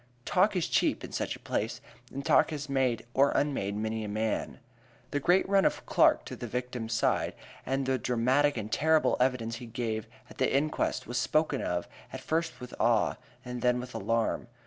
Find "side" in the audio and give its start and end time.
6.93-7.35